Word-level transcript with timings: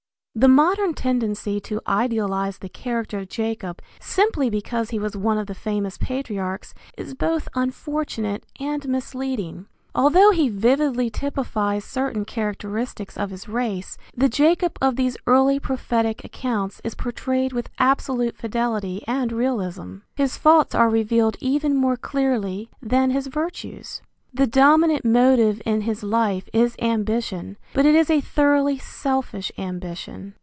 The 0.33 0.47
modern 0.47 0.93
tendency 0.93 1.59
to 1.59 1.81
idealize 1.85 2.59
the 2.59 2.69
character 2.69 3.17
of 3.19 3.27
Jacob, 3.27 3.81
simply 3.99 4.49
because 4.49 4.89
he 4.89 4.97
was 4.97 5.15
one 5.15 5.37
of 5.37 5.45
the 5.45 5.53
famous 5.53 5.97
patriarchs, 5.97 6.73
is 6.97 7.13
both 7.13 7.49
unfortunate 7.53 8.45
and 8.57 8.87
misleading. 8.87 9.67
Although 9.93 10.31
he 10.31 10.47
vividly 10.47 11.09
typifies 11.09 11.83
certain 11.83 12.23
characteristics 12.23 13.17
of 13.17 13.29
his 13.29 13.49
race, 13.49 13.97
the 14.15 14.29
Jacob 14.29 14.77
of 14.81 14.95
these 14.95 15.17
early 15.27 15.59
prophetic 15.59 16.23
accounts 16.23 16.79
is 16.81 16.95
portrayed 16.95 17.51
with 17.51 17.69
absolute 17.77 18.37
fidelity 18.37 19.03
and 19.05 19.33
realism. 19.33 19.97
His 20.15 20.37
faults 20.37 20.73
are 20.73 20.89
revealed 20.89 21.35
even 21.41 21.75
more 21.75 21.97
clearly 21.97 22.69
than 22.81 23.11
his 23.11 23.27
virtues. 23.27 24.01
The 24.33 24.47
dominant 24.47 25.03
motive 25.03 25.61
in 25.65 25.81
his 25.81 26.03
life 26.03 26.47
is 26.53 26.77
ambition, 26.79 27.57
but 27.73 27.85
it 27.85 27.95
is 27.95 28.09
a 28.09 28.21
thoroughly 28.21 28.77
selfish 28.77 29.51
ambition. 29.57 30.35